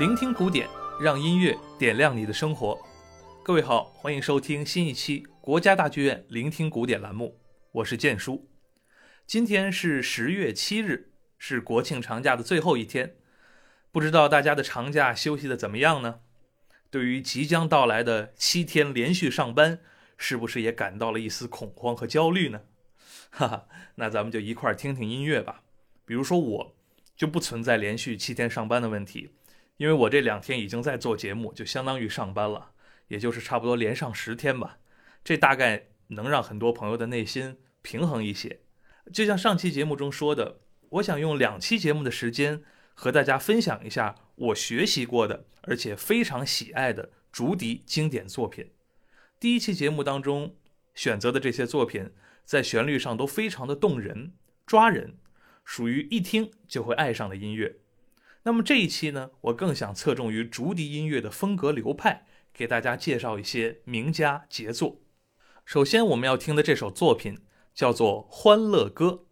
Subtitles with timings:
[0.00, 0.66] 聆听古典，
[0.98, 2.80] 让音乐点亮你的生活。
[3.44, 7.38] 各位好，欢迎收听新一期国家大剧院聆听古典栏目，
[7.72, 8.48] 我是建叔。
[9.26, 13.16] 今天是十月七日，是国庆长假的最后一天。
[13.92, 16.20] 不知道大家的长假休息的怎么样呢？
[16.90, 19.80] 对于即将到来的七天连续上班，
[20.16, 22.62] 是不是也感到了一丝恐慌和焦虑呢？
[23.28, 25.62] 哈哈，那咱们就一块儿听听音乐吧。
[26.06, 26.76] 比如说我，
[27.14, 29.32] 就不存在连续七天上班的问题，
[29.80, 32.72] 因为我这两天已经在做节目，就相当于上班了，
[33.08, 34.76] 也就是差不多连上十天吧。
[35.24, 38.60] 这大概能让很多朋友的内心平衡一些。
[39.10, 48.70] 就像上期节目中说的，我想用两期节目的时间和大家分享一下我学习过的，而且非常喜爱的竹笛经典作品。
[49.38, 50.54] 第一期节目当中
[50.94, 52.10] 选择的这些作品，
[52.44, 54.34] 在旋律上都非常的动人、
[54.66, 55.16] 抓人。
[55.64, 57.76] 属于一听就会爱上的音乐。
[58.42, 65.00] 那么这一期呢，我更想侧重于竹笛音乐的风格流派，给大家介绍一些名家杰作。
[65.64, 67.38] 首先我们要听的这首作品
[67.74, 69.24] 叫做《欢乐歌》。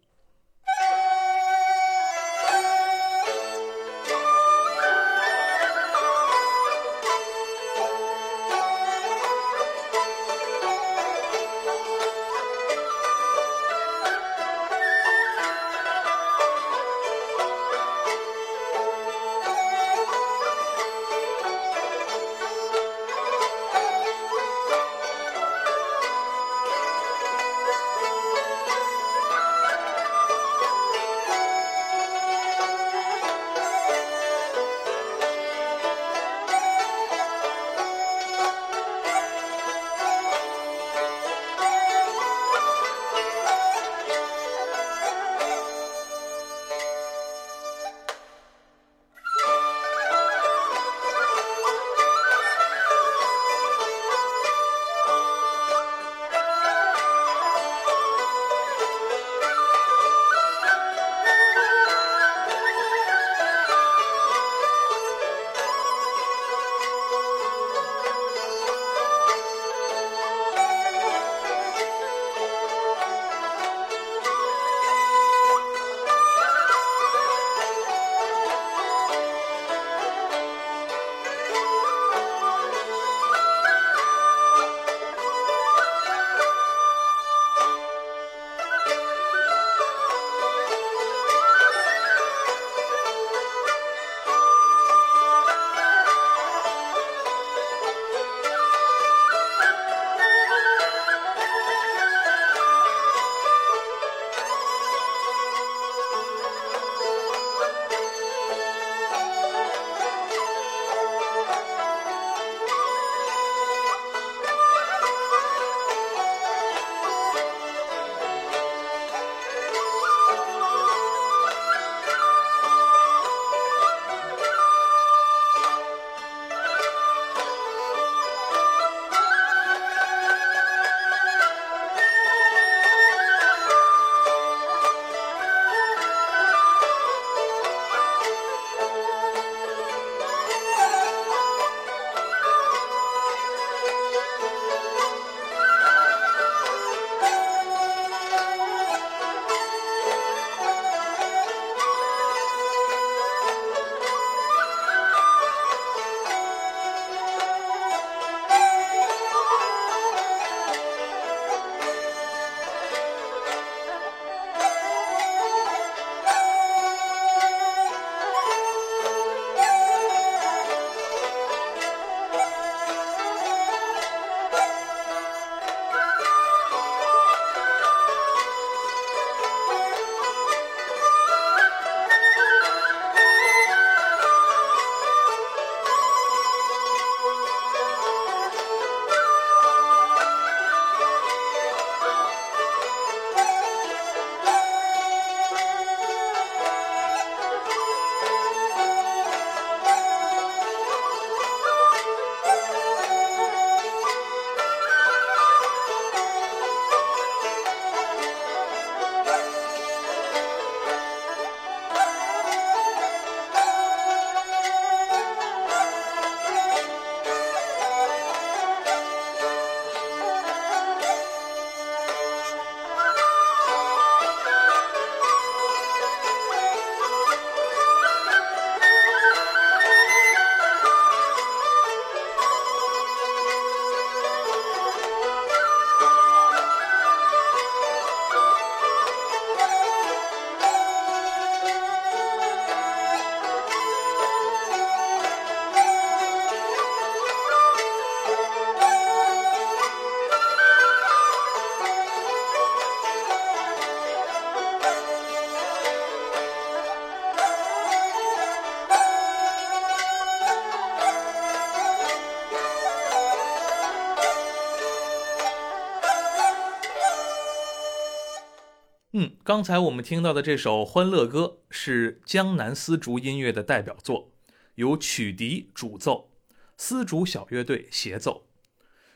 [269.13, 274.31] 嗯，刚才我们听到的这首《欢乐歌》是江南丝竹音乐的代表作，
[274.75, 276.29] 由曲笛主奏，
[276.77, 278.45] 丝竹小乐队协奏，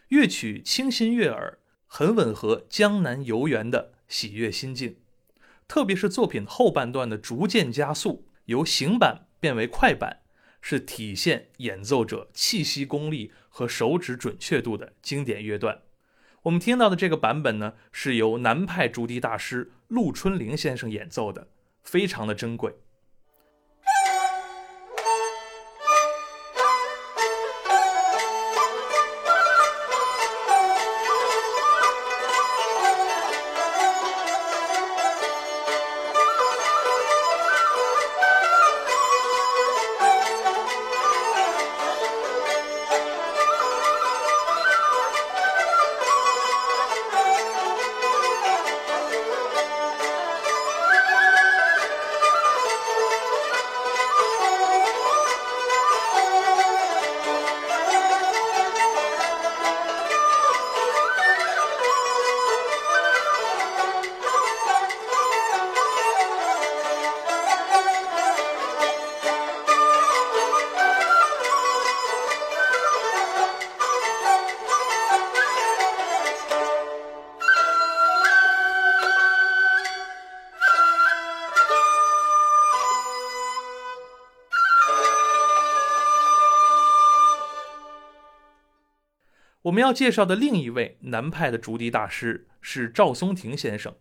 [0.07, 4.97] 乐曲清新悦耳，很吻合江南游园的喜悦心境。
[5.67, 10.21] 特别是作品后半段的逐渐加速，由行板变为快板，
[10.59, 15.82] 是体现演奏者气息功力和手指准确度的经典乐段。
[16.43, 21.47] 我们听到的这个版本呢，是由南派竹笛大师陆春玲先生演奏的，
[21.83, 22.75] 非常的珍贵。
[89.63, 93.95] 我们要介绍的另一位南派的竹笛大师是赵松庭先生。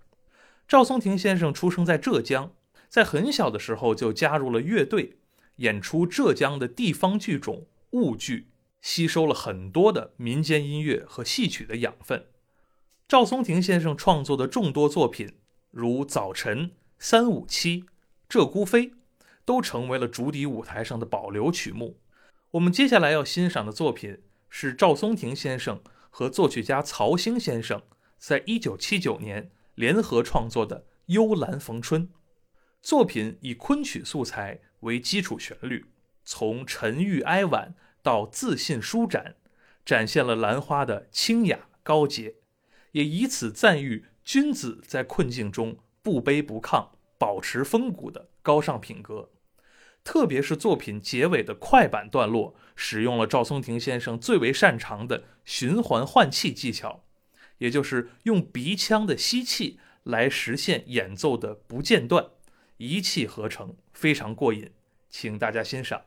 [0.66, 2.52] 赵松庭先生出生在浙江，
[2.88, 5.18] 在很小的时候就加入了乐队，
[5.56, 8.48] 演出浙江的地方剧种婺剧，
[8.80, 12.26] 吸收了很多的民间音乐和戏曲的养分。
[13.06, 15.32] 赵松庭先生创作的众多作品，
[15.70, 16.58] 如《早晨》
[16.98, 17.82] 《三五七》
[18.28, 18.88] 《鹧鸪飞》，
[19.44, 21.98] 都成为了竹笛舞台上的保留曲目。
[22.52, 24.18] 我们接下来要欣赏的作品。
[24.54, 27.82] 是赵松庭先生和作曲家曹兴先生
[28.18, 32.06] 在一九七九年联合创作的《幽兰逢春》
[32.82, 35.86] 作品，以昆曲素材为基础旋律，
[36.22, 39.36] 从沉郁哀婉到自信舒展，
[39.86, 42.34] 展现了兰花的清雅高洁，
[42.92, 49.30] 也以此赞誉君子在困境中不卑不亢、保持风骨的高尚品格。
[50.04, 57.04] 特别是作品结尾的快板段落，使用了赵松庭先生最为擅长的循环换气技巧，
[57.58, 62.26] 也就是用鼻腔的吸气来实现演奏的不间断，
[62.78, 64.70] 一气呵成，非常过瘾，
[65.08, 66.02] 请大家欣赏。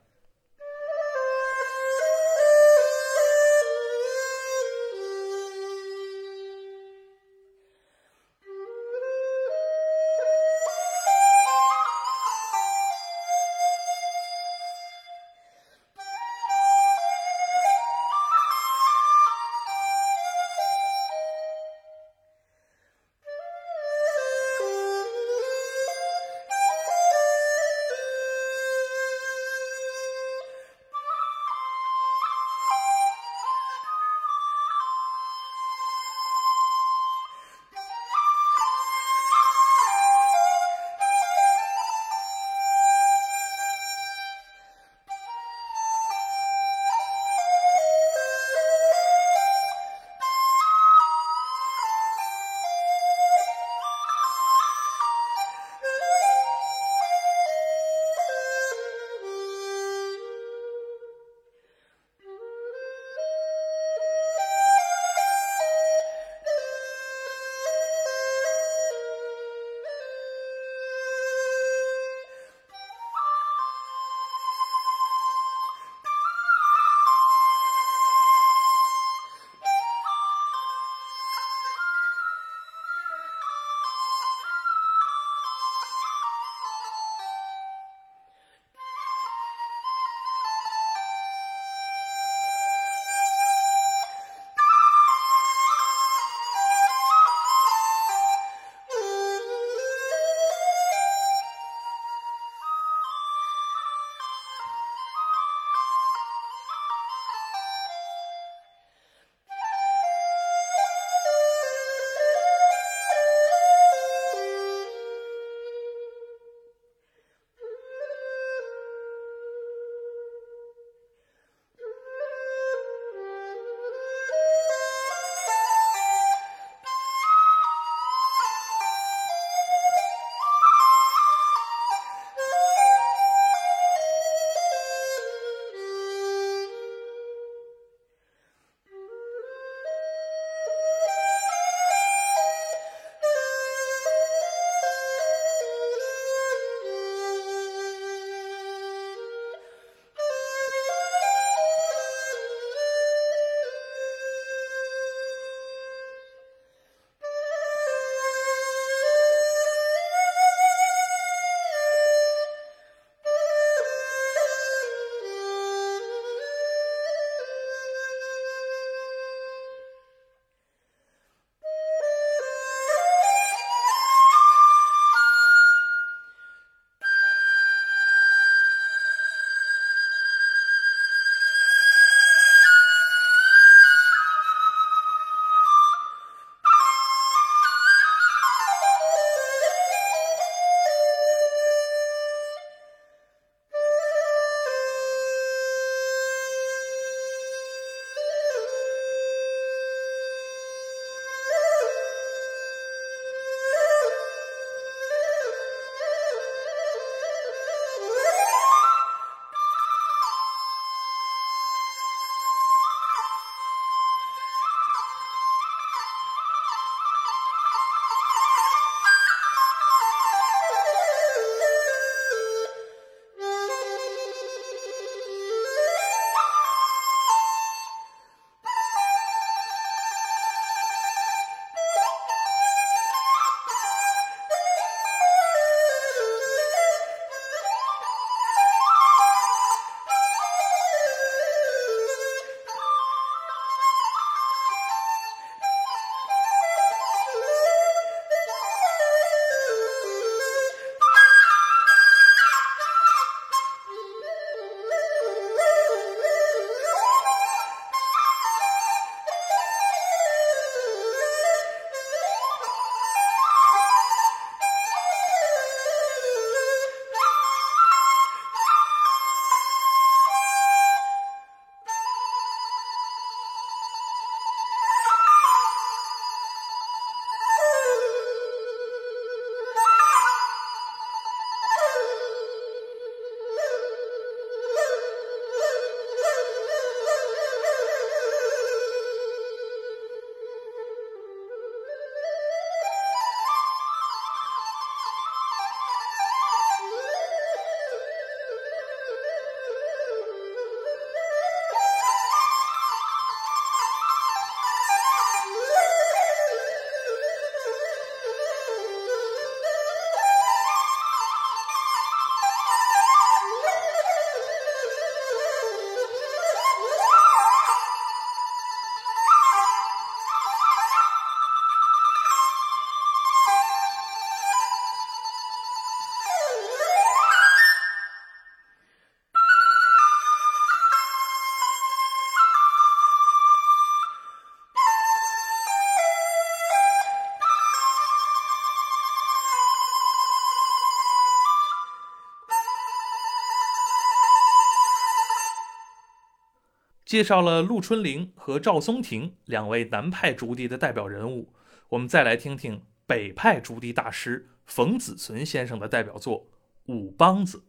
[347.06, 351.54] 介绍了陆春龄和赵松庭两位南派竹笛的代表人物，
[351.90, 356.48] 我们再来听听北派竹笛大师冯子存先生的代表作
[356.92, 357.60] 《五梆子》。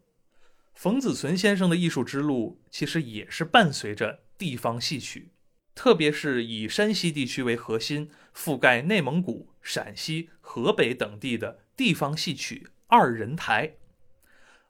[0.73, 5.29] 冯子存先生的艺术之路其实也是伴随着地方戏曲，
[5.75, 13.75] 特别是以山西地区为核心，覆盖内蒙古、陕西、河北等地的地方戏曲二人台。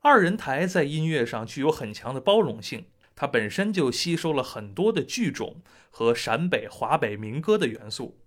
[0.00, 2.87] 二人台在音乐上具有很强的包容性。
[3.16, 8.20] 它本身就吸收了很多的剧种和陕北、华北民歌的元素，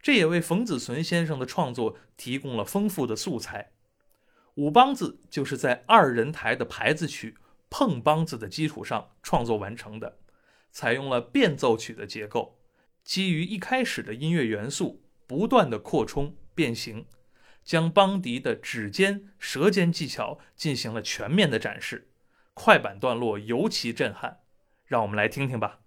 [0.00, 3.72] 这也为冯子存先生的创作提供了丰富的素材。
[4.54, 7.32] 五梆子就是在二人台的牌子曲
[7.68, 10.18] 《碰梆子》的基础上创作完成的，
[10.70, 12.60] 采用了变奏曲的结构，
[13.04, 17.06] 基于一开始的音乐元素，不断的扩充变形，
[17.64, 22.07] 将梆笛的指尖、舌尖技巧进行了全面的展示。
[22.58, 24.40] 快板段落尤其震撼，
[24.84, 25.78] 让我们来听听吧。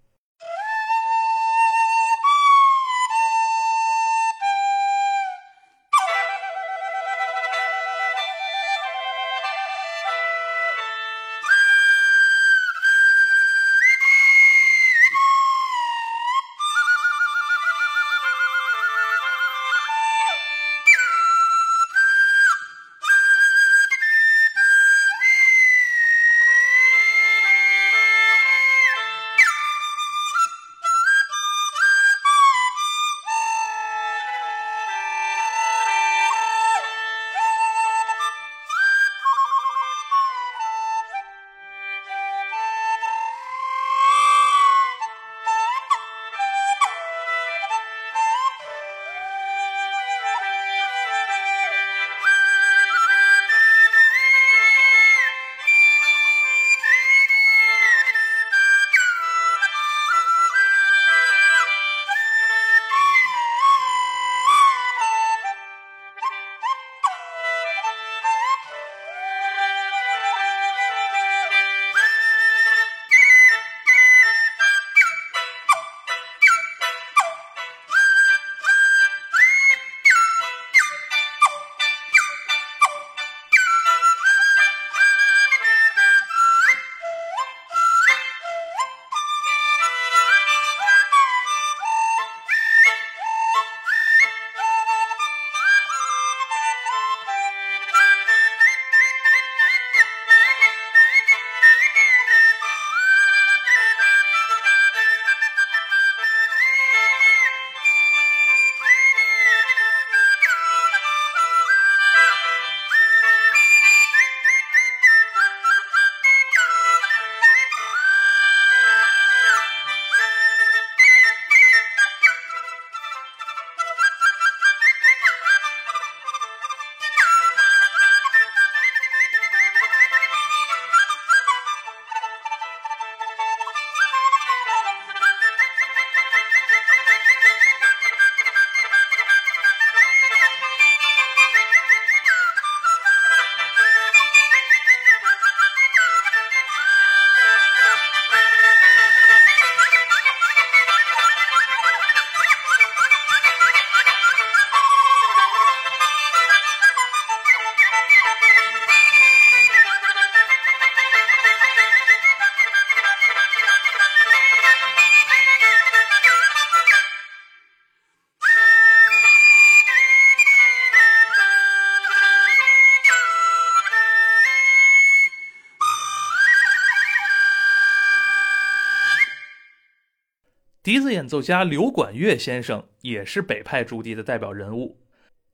[180.92, 185.00] 笛子演奏家刘管乐先生也是北派竹笛的代表人物，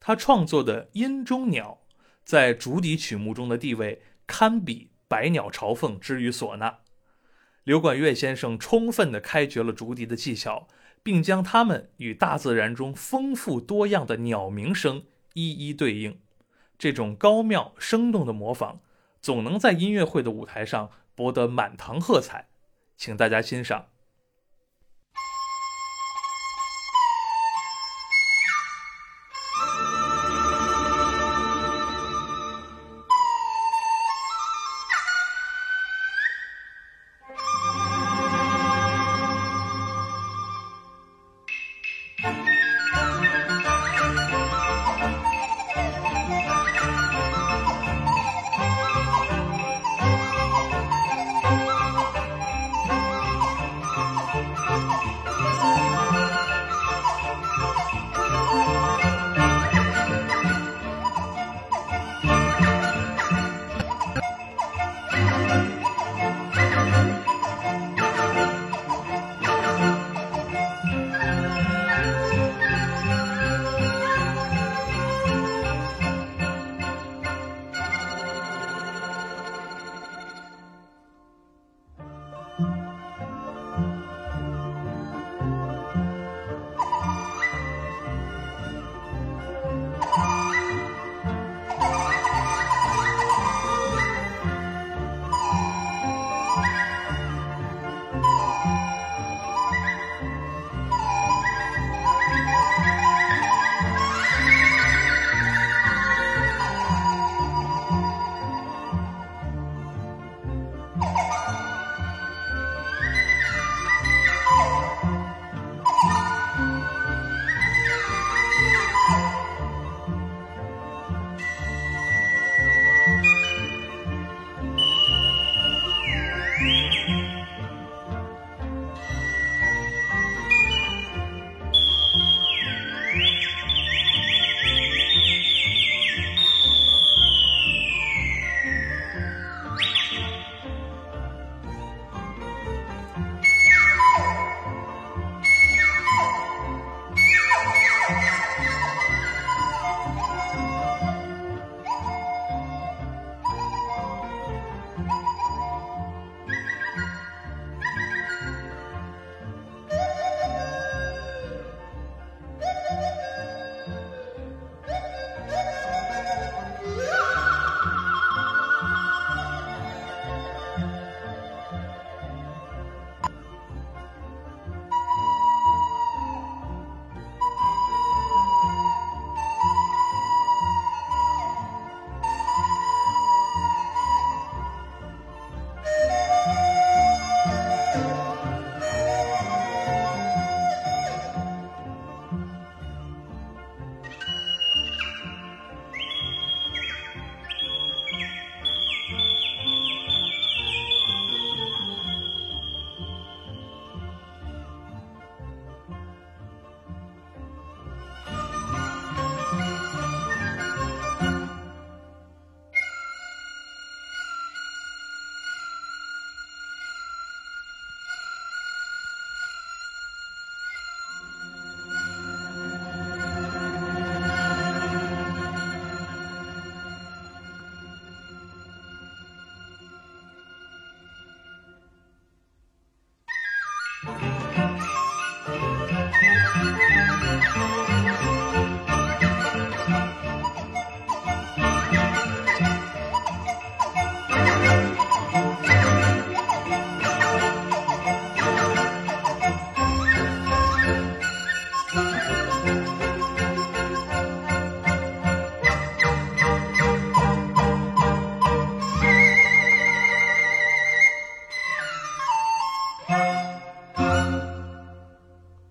[0.00, 1.78] 他创作的《阴中鸟》
[2.24, 6.78] 在竹笛曲目中的地位堪比《百鸟朝凤》之于唢呐。
[7.62, 10.66] 刘管乐先生充分地开掘了竹笛的技巧，
[11.04, 16.18] 并将它们与大自然中丰富多样的鸟鸣声一一对应。
[16.76, 18.80] 这种高妙生动的模仿，
[19.22, 22.48] 总能在音乐会的舞台上博得满堂喝彩。
[22.96, 23.86] 请大家欣赏。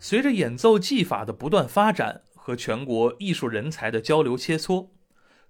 [0.10, 4.88] 随着演奏技法的不断发展和全国艺术人才的交流切磋，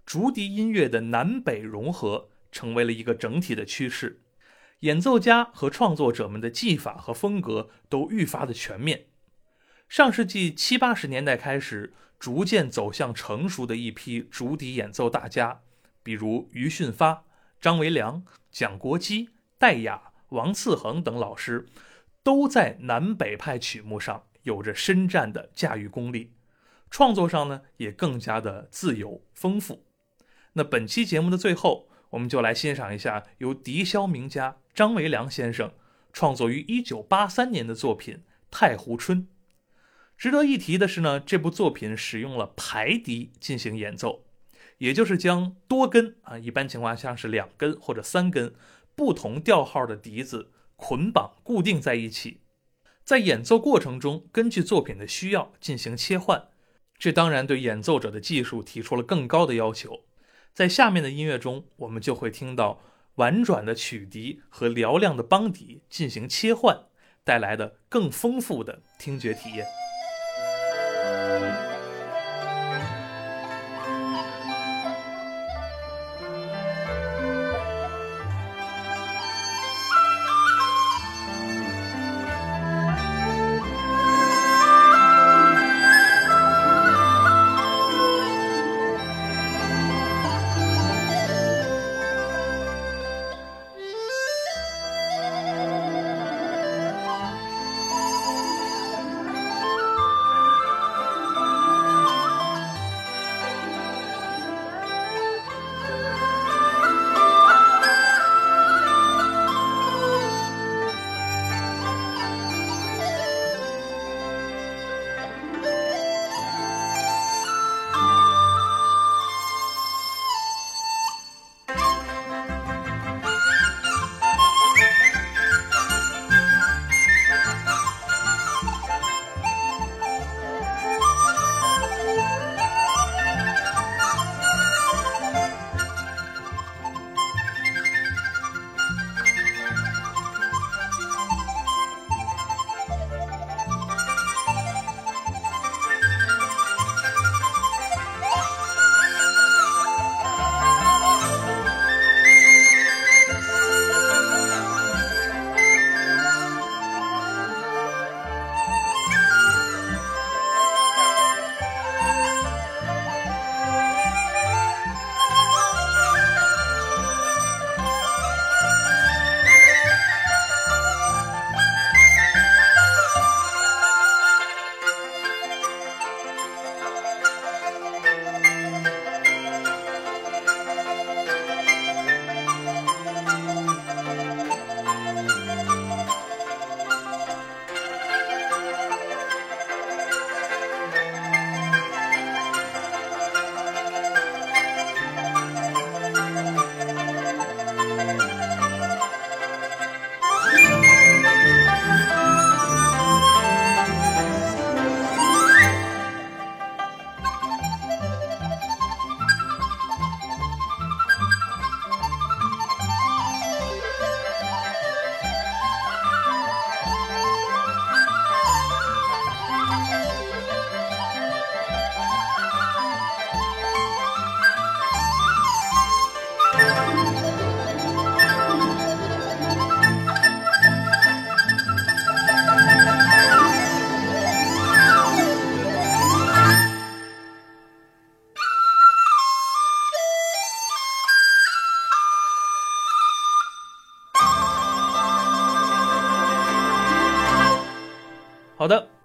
[0.03, 4.23] 竹笛音乐的南北融合成为了一个整体的趋势。
[4.79, 9.05] 演奏家和创作者们的技法和风格都愈发的全面。
[9.87, 15.61] 上世纪七八十年代开始，逐渐走向成熟的一批竹笛演奏大家，
[16.01, 17.25] 比如余训发、
[17.61, 21.67] 张维良、蒋国基、戴雅、王次恒等老师，
[22.23, 24.23] 都在南北派曲目上。
[24.47, 26.31] 有着深湛的驾驭功力，
[26.89, 29.83] 创作上呢也更加的自由丰富。
[30.53, 35.73] 那本期节目的最后，我们就来欣赏一下由笛箫名家张维良先生
[36.13, 38.15] 创作于1983年的作品
[38.49, 39.23] 《太湖春》。
[40.17, 44.23] 值得一提的是呢，这部作品使用了排笛进行演奏，
[44.77, 48.55] 也就是将多根啊，一般情况下是两根或者三根
[48.95, 52.39] 不同调号的笛子捆绑固定在一起。
[53.07, 56.49] 在演奏过程中，根据作品的需要进行切换，
[56.97, 60.01] 这当然对演奏者的技术提出了更高的要求。
[60.53, 62.81] 在下面的音乐中，我们就会听到
[63.15, 66.77] 婉转的曲笛和嘹亮的邦笛进行切换，
[67.23, 69.65] 带来的更丰富的听觉体验。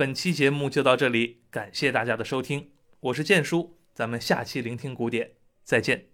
[0.02, 5.30] 本期节目就到这里，感谢大家的收听，我是建叔，咱们下期聆听古典
[5.62, 6.11] 再见。